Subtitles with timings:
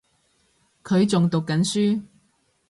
[0.83, 2.01] 佢仲讀緊書